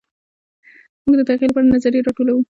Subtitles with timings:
[1.03, 2.41] موږ د تغیر لپاره نظریې راټولوو.